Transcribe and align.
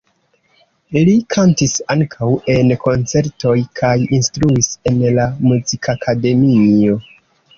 Li 1.07 1.11
kantis 1.33 1.73
ankaŭ 1.95 2.29
en 2.53 2.71
koncertoj 2.85 3.53
kaj 3.81 3.93
instruis 4.19 4.71
en 4.93 4.97
la 5.19 5.29
muzikakademio. 5.51 6.99